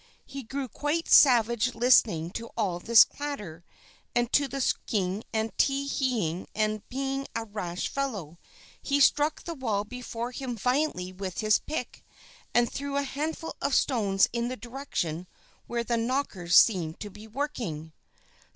[0.25, 3.63] He grew quite savage listening to all this clatter,
[4.15, 8.39] and to the squeaking and tee hee ing; and being a rash fellow,
[8.81, 12.03] he struck the wall before him violently with his pick,
[12.51, 15.27] and threw a handful of stones in the direction
[15.67, 17.93] where the Knockers seemed to be working.